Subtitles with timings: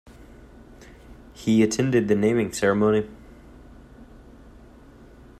[1.33, 3.07] He attended the naming ceremony.